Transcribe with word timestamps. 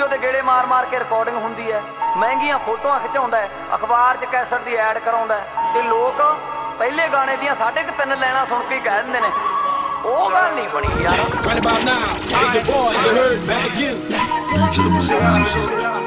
Studio 0.00 0.16
ਤੇ 0.16 0.22
ਗੇੜੇ 0.22 0.40
ਮਾਰ-ਮਾਰ 0.42 0.84
ਕੇ 0.86 0.98
recording 0.98 1.36
ਹੁੰਦੀ 1.36 1.72
ਹੈ 1.72 1.80
ਮਹਿੰਗੀਆਂ 2.16 2.58
ਫੋਟੋਆਂ 2.66 2.98
ਖਿਚਾਉਂਦਾ 3.00 3.40
ਹੈ 3.40 3.48
ਅਖਬਾਰ 3.74 4.16
'ਚ 4.16 4.24
ਕੈਸਟ 4.32 4.64
ਦੀ 4.64 4.76
ਐਡ 4.78 4.98
ਕਰਾਉਂਦਾ 4.98 5.34
ਹੈ 5.34 5.72
ਤੇ 5.74 5.82
ਲੋਕ 5.82 6.22
ਪਹਿਲੇ 6.78 7.08
ਗਾਣੇ 7.12 7.36
ਦੀਆਂ 7.36 7.54
ਸਾਢੇ 7.56 7.82
ਕੁ 7.82 7.92
ਤਿੰਨ 7.98 8.16
ਲੈਣਾ 8.18 8.44
ਸੁਣ 8.44 8.62
ਕੇ 8.62 8.74
ਹੀ 8.74 8.80
ਕਹਿ 8.80 9.02
ਦਿੰਦੇ 9.02 9.20
ਨੇ 9.20 9.30
ਉਹ 10.04 10.30
ਗੱਲ 10.30 10.54
ਨਹੀਂ 10.54 10.68
ਬਣੀ 10.68 11.02
ਯਾਰ 11.02 11.18
Right 11.42 11.58
about 11.58 11.84
now, 11.84 11.98
it's 12.12 12.54
your 12.54 12.64
boy, 12.64 12.92
you 12.96 13.12
heard, 13.12 13.42
back 13.46 13.66
again. 13.68 13.98
DJ 14.52 14.86
Mr. 14.88 15.20
Music. 15.26 16.00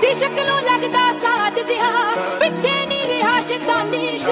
ਸੀ 0.00 0.14
ਸ਼ਕਲੋਂ 0.14 0.60
ਲੱਗਦਾ 0.62 1.00
ਸਾਦ 1.22 1.60
ਜਿਹਾ 1.62 1.90
ਪਿੱਛੇ 2.38 2.74
ਨਹੀਂ 2.86 3.06
ਰਿਹਾ 3.08 3.40
ਸ਼ੈਤਾਨੀ 3.42 4.18
ਚ 4.20 4.30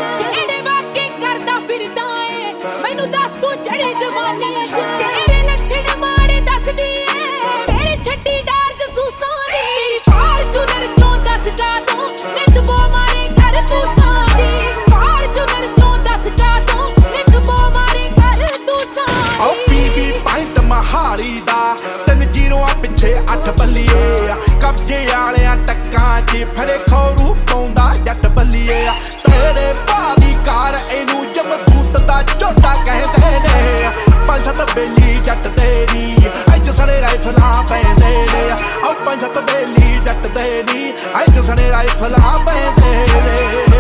ਬੇਲੀ 39.45 39.95
ਜੱਟ 40.07 40.27
ਤੇਰੀ 40.29 40.93
ਅੱਜ 41.17 41.39
ਸਣੇ 41.47 41.71
ਰਾਈਫਲਾਂ 41.71 42.39
ਪੈਂਦੇ 42.47 43.07
ਨੇ 43.19 43.74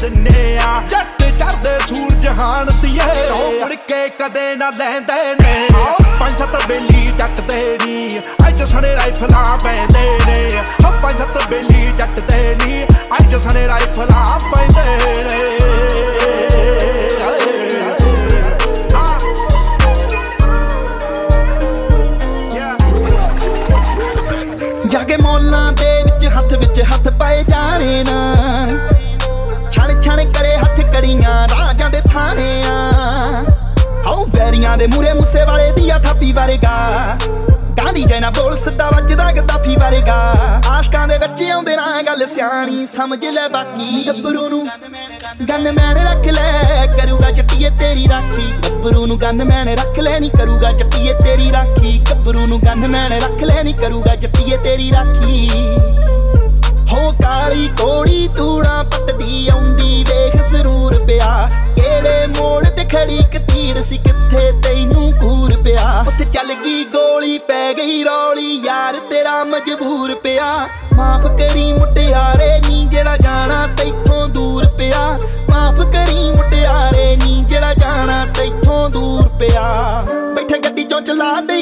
ਦਿੰਨੇ 0.00 0.56
ਆ। 0.58 0.80
ਜੱਟ 0.90 1.22
ਚੜਦੇ 1.38 1.78
ਸੂਰਜ 1.88 2.26
ਹਾਨ 2.40 2.66
ਦੀਏ 2.82 3.28
ਓ 3.32 3.50
ਮੁੜ 3.52 3.74
ਕੇ 3.88 4.08
ਕਦੇ 4.18 4.54
ਨਾ 4.56 4.70
ਲੈਂਦੇ 4.70 5.34
ਨੇ। 5.40 5.68
ਓ 5.74 5.84
ਪੰਜ 6.20 6.38
ਸੱਤ 6.38 6.66
ਬੇਲੀ 6.68 7.06
ਜੱਟ 7.18 7.40
ਦੇ 7.40 7.78
ਨੀ, 7.84 8.18
ਅੱਜ 8.48 8.62
ਸਣੇ 8.70 8.94
ਰਾਈਫਲਾਂ 8.94 9.56
ਪੈਂਦੇ 9.58 10.08
ਨੇ। 10.26 10.64
ਓ 10.86 10.92
ਪੰਜ 11.02 11.18
ਸੱਤ 11.18 11.46
ਬੇਲੀ 11.50 11.86
ਜੱਟ 11.98 12.20
ਦੇ 12.20 12.56
ਨੀ, 12.60 12.84
ਅੱਜ 13.18 13.34
ਸਣੇ 13.42 13.66
ਰਾਈਫਲਾਂ 13.66 14.38
ਵੈਰੀਆਂ 34.76 34.88
ਦੇ 34.88 34.96
ਮੂਰੇ 34.96 35.12
ਮੁੱਸੇ 35.12 35.44
ਵਾਲੇ 35.44 35.70
ਦੀਆਂ 35.72 35.98
ਥਾਪੀ 36.00 36.32
ਵਰਗਾ। 36.32 37.18
ਗਾਂਧੀ 37.78 38.02
ਜੈਨਾ 38.02 38.30
ਬੋਲ 38.30 38.56
ਸਿੱਧਾ 38.58 38.88
ਵੱਜਦਾ 38.90 39.30
ਗਦਾਫੀ 39.32 39.76
ਵਰਗਾ। 39.76 40.16
ਆਸ਼ਕਾਂ 40.70 41.06
ਦੇ 41.08 41.18
ਵਿੱਚ 41.18 41.42
ਆਉਂਦੇ 41.44 41.76
ਨਾ 41.76 42.02
ਗੱਲ 42.02 42.26
ਸਿਆਣੀ, 42.26 42.86
ਸਮਝ 42.86 43.24
ਲੈ 43.26 43.48
ਬਾਕੀ। 43.48 44.04
ਗੱਭਰੂ 44.08 44.48
ਨੂੰ 44.48 44.66
ਗਨ 45.48 45.70
ਮੈਨ 45.72 45.96
ਰੱਖ 46.08 46.26
ਲੈ, 46.28 46.86
ਕਰੂਗਾ 46.96 47.30
ਚੱਟੀਏ 47.30 47.70
ਤੇਰੀ 47.78 48.06
ਰਾਖੀ। 48.08 48.52
ਗੱਭਰੂ 48.64 49.06
ਨੂੰ 49.06 49.18
ਗਨ 49.20 49.44
ਮੈਨ 49.44 49.68
ਰੱਖ 49.70 49.98
ਲੈ 49.98 50.18
ਨਹੀਂ 50.20 50.30
ਕਰੂਗਾ 50.30 50.72
ਚੱਟੀਏ 50.72 51.14
ਤੇਰੀ 51.14 51.50
ਰਾਖੀ। 51.52 51.98
ਗੱਭਰੂ 52.10 52.46
ਨੂੰ 52.46 52.60
ਗਨ 52.60 52.86
ਮੈਨ 52.88 53.12
ਰੱਖ 53.12 53.42
ਲੈ 53.42 53.62
ਨਹੀਂ 53.62 53.74
ਕਰੂਗਾ 53.74 54.16
ਚੱਟੀਏ 54.16 54.56
ਤੇਰੀ 54.56 54.90
ਰਾਖੀ। 54.92 55.48
ਹੋ 56.96 57.12
ਕਾਲੀ 57.12 57.68
ਕੋੜੀ 57.80 58.28
ਤੂੜਾ 58.36 58.82
ਪੱਟਦੀ 58.82 59.48
ਆਉਂਦੀ, 59.48 60.04
ਵੇਖ 60.08 60.42
ਸਰੂਰ 60.42 60.98
ਪਿਆ। 61.06 61.48
ਕਿਹੜੇ 61.76 62.26
ਮੋੜ 62.26 62.66
ਤੇ 62.66 62.84
ਖੜੀ 62.84 63.16
ਕਤੀੜ 63.16 63.78
ਸੀ, 63.78 63.96
ਕਿੱਥੇ 63.96 64.52
ਤੈਨੂੰ 64.52 65.12
ਕੂਰ 65.20 65.52
ਪਿਆ? 65.64 66.04
ਉੱਥੇ 66.08 66.24
ਚੱਲ 66.24 66.54
ਗਈ 66.54 66.84
ਗੋਲੀ, 66.84 67.38
ਪੈ 67.38 67.72
ਗਈ 67.74 68.04
ਰੌਲੀ, 68.04 68.62
ਯਾਰ 68.64 68.96
ਤੇਰਾ 68.96 69.44
ਮਜਬੂਰ 69.44 70.14
ਪਿਆ। 70.14 70.68
ਮਾਫ 70.96 71.26
ਕਰੀ 71.26 71.72
ਮੁਟਿਆਰੇ, 71.72 72.60
ਨੀ 72.68 72.86
ਜਿਹੜਾ 72.86 73.16
ਜਾਣਾ 73.16 73.66
ਤੈਥੋਂ 73.66 74.28
ਦੂਰ 74.28 74.64
ਪਿਆ। 74.78 75.18
ਮਾਫ 75.50 75.80
ਕਰੀ 75.80 76.30
ਮੁਟਿਆਰੇ, 76.30 77.16
ਨੀ 77.16 77.44
ਜਿਹੜਾ 77.48 77.74
ਜਾਣਾ 77.74 78.26
ਤੈਥੋਂ 78.26 78.90
ਦੂਰ 78.90 79.28
ਪਿਆ। 79.28 80.04
ਬੈਠੇ 80.36 80.58
ਗੱਡੀ 80.58 80.82
ਚੋਂ 80.82 81.00
ਚਲਾ 81.00 81.40
ਦਈਏ 81.40 81.55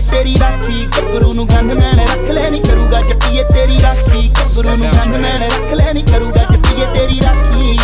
ਜੱਟੀਏ 0.00 0.10
ਤੇਰੀ 0.10 0.34
ਰਾਖੀ 0.40 0.86
ਗੱਭਰੂ 0.86 1.32
ਨੂੰ 1.34 1.46
ਗੰਨ 1.48 1.74
ਮੈਨੇ 1.74 2.04
ਰੱਖ 2.04 2.30
ਲੈ 2.30 2.48
ਨਹੀਂ 2.50 2.60
ਕਰੂਗਾ 2.62 3.00
ਜੱਟੀਏ 3.00 3.42
ਤੇਰੀ 3.44 3.78
ਰਾਖੀ 3.82 4.28
ਗੱਭਰੂ 4.28 4.76
ਨੂੰ 4.76 4.92
ਗੰਨ 4.92 5.18
ਮੈਨੇ 5.18 5.48
ਰੱਖ 5.48 5.72
ਲੈ 5.74 5.92
ਨਹੀਂ 5.92 6.04
ਕਰੂਗਾ 6.04 6.44
ਜੱਟੀਏ 6.52 6.86
ਤੇਰੀ 6.94 7.20
ਰਾਖੀ। 7.20 7.79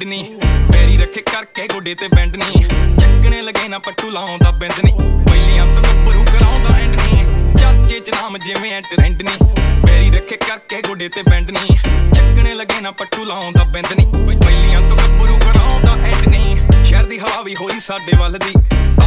ਜਿਵੇਂ 0.00 0.22
ਐ 0.22 0.30
ਟ੍ਰੈਂਡ 0.30 0.42
ਨਹੀਂ 0.42 0.72
ਫੇਰੀ 0.72 0.96
ਰੱਖੇ 0.96 1.20
ਕਰਕੇ 1.22 1.66
ਗੋਡੇ 1.66 1.94
ਤੇ 1.94 2.08
ਬੈਂਡ 2.16 2.36
ਨਹੀਂ 2.36 2.64
ਚੱਕਣੇ 2.98 3.42
ਲਗੇ 3.42 3.68
ਨਾ 3.68 3.78
ਪੱਟੂ 3.78 4.10
ਲਾਉਂਦਾ 4.10 4.50
ਬਿੰਦ 4.50 4.72
ਨਹੀਂ 4.84 5.26
ਪਹਿਲੀਆਂ 5.26 5.66
ਤੋਂ 5.66 5.84
ਗੱਭਰੂ 5.84 6.24
ਕਰਾਉਂਦਾ 6.24 6.76
ਐਂਡ 6.78 6.96
ਨਹੀਂ 6.96 7.24
ਚਾਚੇ 7.56 8.00
ਚ 8.00 8.10
ਨਾਮ 8.10 8.38
ਜਿਵੇਂ 8.38 8.72
ਐ 8.72 8.80
ਟ੍ਰੈਂਡ 8.80 9.22
ਨਹੀਂ 9.22 9.56
ਫੇਰੀ 9.86 10.10
ਰੱਖੇ 10.10 10.36
ਕਰਕੇ 10.36 10.82
ਗੋਡੇ 10.88 11.08
ਤੇ 11.08 11.22
ਬੈਂਡ 11.30 11.50
ਨਹੀਂ 11.50 11.76
ਚੱਕਣੇ 12.14 12.54
ਲਗੇ 12.54 12.80
ਨਾ 12.80 12.90
ਪੱਟੂ 12.90 13.24
ਲਾਉਂਦਾ 13.24 13.64
ਬਿੰਦ 13.64 13.92
ਨਹੀਂ 13.92 14.38
ਪਹਿਲੀਆਂ 14.38 14.80
ਤੋਂ 14.80 14.96
ਗੱਭਰੂ 14.96 15.38
ਕਰਾਉਂਦਾ 15.38 15.92
ਐਂਡ 16.06 16.28
ਨਹੀਂ 16.28 16.56
ਸ਼ਹਿਰ 16.84 17.04
ਦੀ 17.04 17.18
ਹਵਾ 17.18 17.42
ਵੀ 17.42 17.54
ਹੋਈ 17.54 17.78
ਸਾਡੇ 17.78 18.16
ਵੱਲ 18.16 18.38
ਦੀ। 18.38 18.52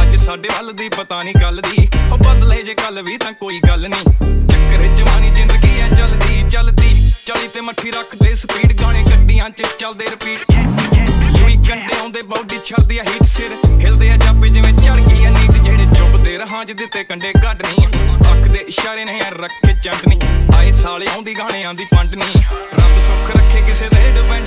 ਅੱਜ 0.02 0.16
ਸਾਡੇ 0.16 0.48
ਵੱਲ 0.48 0.72
ਦੀ 0.72 0.88
ਪਤਾ 0.88 1.22
ਨਹੀਂ 1.22 1.34
ਕੱਲ 1.34 1.60
ਦੀ। 1.60 1.88
ਉਹ 2.12 2.18
ਬਦਲੇ 2.18 2.62
ਜੇ 2.62 2.74
ਕੱਲ 2.74 3.02
ਵੀ 3.02 3.18
ਤਾਂ 3.18 3.32
ਕੋਈ 3.32 3.60
ਗੱਲ 3.68 3.88
ਨਹੀਂ। 3.88 4.04
ਚੱਕਰ 4.48 4.86
ਜਵਾਨੀ 4.96 5.30
ਜ਼ਿੰਦਗੀ 5.30 5.80
ਐ, 5.80 5.88
ਚੱਲਦੀ 5.88 6.44
ਚੱਲਦੀ। 6.50 7.12
ਚਲੀ 7.26 7.48
ਤੇ 7.48 7.60
ਮੱਠੀ 7.60 7.90
ਰੱਖਦੇ 7.90 8.34
ਸਪੀਡ 8.34 8.80
ਗਾਣੇ 8.80 9.04
ਗੱਡੀਆਂ 9.10 9.50
'ਚ 9.50 9.62
ਚੱਲਦੇ 9.78 10.04
ਰਿਪੀਟ 10.04 10.40
ਲੂਈ 11.64 11.70
ਕੰਡੇ 11.70 11.96
ਆਉਂਦੇ 11.96 12.20
ਬੌਡੀ 12.22 12.58
ਛੱਡਦੀ 12.64 12.98
ਆ 12.98 13.02
ਹੀਟ 13.04 13.22
ਸਿਰ। 13.26 13.52
ਹਿਲਦੇ 13.82 14.10
ਆ 14.10 14.16
ਜਾਪੇ 14.16 14.48
ਜਿਵੇਂ 14.48 14.72
ਚੜ 14.74 14.96
ਗਈ 14.98 15.24
ਆ 15.24 15.30
ਨੀਟ 15.30 15.62
ਜਿਹੜੇ 15.64 15.86
ਦੇ 16.24 16.36
ਰਹਾਂ 16.38 16.64
ਜਿਹਦੇ 16.64 16.86
ਤੇ 16.86 17.02
ਕੰਡੇ 17.04 17.30
ਕੱਢਣੀ 17.34 17.86
ਅੱਖ 18.32 18.46
ਦੇ 18.48 18.58
ਇਸ਼ਾਰੇ 18.68 19.04
ਨੇ 19.04 19.16
ਯਾਰ 19.18 19.36
ਰੱਖੇ 19.40 19.74
ਚੰਦਨੀ 19.82 20.18
ਆਏ 20.56 20.70
ਸਾਲੇ 20.72 21.06
ਆਉਂਦੀ 21.06 21.34
ਗਾਣਿਆਂ 21.38 21.74
ਦੀ 21.74 21.84
ਫੰਡ 21.84 22.14
ਨਹੀਂ 22.14 22.42
ਰੱਬ 22.74 22.98
ਸੁੱਖ 23.00 23.36
ਰੱਖੇ 23.36 23.60
ਕਿਸੇ 23.66 23.88
ਦੇ 23.88 24.10
ਡਿਪੈਂਡ 24.12 24.43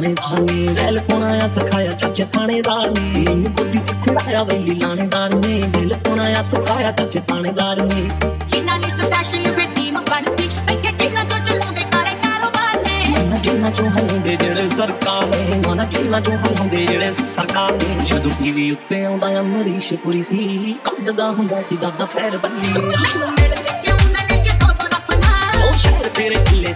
ਵੈਲੀ 0.00 0.14
ਲਾਣੇਦਾਰ 0.14 0.40
ਨੇ 0.40 0.72
ਵੈਲ 0.74 0.98
ਪੁਣਾਇਆ 1.00 1.46
ਸਿਖਾਇਆ 1.48 1.92
ਚੱਜ 1.92 2.22
ਥਾਣੇਦਾਰ 2.32 2.90
ਨੇ। 2.90 3.24
ਮੈਨੂੰ 3.24 3.52
ਗੁੱਡੀ 3.54 3.78
ਚ 3.78 3.94
ਖੜਾਇਆ 4.04 4.42
ਵੈਲੀ 4.44 4.74
ਲਾਣੇਦਾਰ 4.74 5.34
ਨੇ 5.34 5.58
ਵੈਲ 5.74 5.94
ਪੁਣਾਇਆ 6.04 6.42
ਸਿਖਾਇਆ 6.42 6.92
ਚੱਜ 6.92 7.18
ਥਾਣੇਦਾਰ 7.28 7.82
ਨੇ। 7.82 8.08
ਜਿਨ੍ਹਾਂ 8.46 8.78
ਲਈ 8.78 8.90
ਸਪੈਸ਼ਲ 8.90 9.50
ਬੇਟੀ 9.56 9.90
ਨੂੰ 9.90 10.02
ਬਣਦੀ 10.04 10.48
ਬੈਠੇ 10.66 10.92
ਜਿਨ੍ਹਾਂ 11.04 11.24
ਤੋਂ 11.24 11.38
ਚਲਾਉਂਦੇ 11.38 11.84
ਕਾਲੇ 11.92 12.14
ਕਾਰੋਬਾਰ 12.22 12.80
ਨੇ। 12.86 13.24
ਨਾ 13.26 13.36
ਜਿੰਨਾ 13.36 13.70
ਚੋਂ 13.70 13.88
ਹਲਾਉਂਦੇ 13.90 14.36
ਜਿਹੜੇ 14.36 14.68
ਸਰਕਾਰ 14.76 15.26
ਨੇ 15.26 15.74
ਨਾ 15.74 15.84
ਜਿੰਨਾ 15.84 16.20
ਚੋਂ 16.20 16.36
ਹਲਾਉਂਦੇ 16.36 16.86
ਜਿਹੜੇ 16.86 17.12
ਸਰਕਾਰ 17.12 17.72
ਨੇ। 17.72 18.04
ਜਦੋਂ 18.04 18.30
ਟੀਵੀ 18.42 18.70
ਉੱਤੇ 18.70 19.04
ਆਉਂਦਾ 19.04 19.38
ਅਮਰੀਸ਼ 19.40 19.92
ਪੁਰੀ 20.04 20.22
ਸੀ 20.22 20.74
ਕੱਢਦਾ 20.84 21.30
ਹੁੰਦਾ 21.30 21.60
ਸੀ 21.62 21.76
ਦਾਦਾ 21.76 22.06
ਫੈਰ 22.14 22.38
ਬੰਨੀ। 22.38 22.72
ਮੈਨੂੰ 22.72 23.32
ਮਿਲ 23.32 23.54
ਕੇ 23.54 23.80
ਕਿਉਂ 23.84 24.10
ਨਾ 24.12 24.26
ਲੈ 24.30 24.42
ਕੇ 24.44 24.58
ਦੋ 24.58 24.86
ਰਫਨਾ 24.86 25.32
ਉਹ 25.66 25.76
ਸ਼ਹਿਰ 25.78 26.08
ਤੇਰੇ 26.16 26.44
ਕਿਲੇ 26.50 26.74